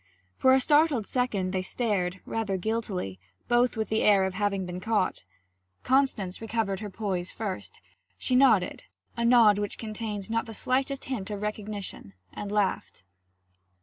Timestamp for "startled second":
0.59-1.51